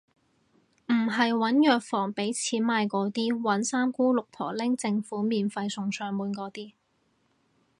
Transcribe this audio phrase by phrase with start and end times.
[0.87, 6.73] 唔係搵藥房畀錢買嗰啲，搵三姑六婆拎政府免費送上門嗰啲